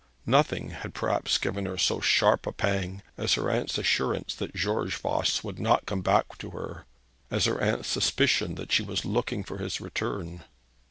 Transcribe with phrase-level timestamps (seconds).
[0.25, 4.95] Nothing had, perhaps, given her so sharp a pang as her aunt's assurance that George
[4.95, 6.87] Voss would not come back to her,
[7.29, 10.43] as her aunt's suspicion that she was looking for his return.